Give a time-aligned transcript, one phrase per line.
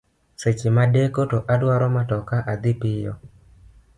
[0.41, 3.13] Seche ma adeko to adwaro matoka adhi piyo.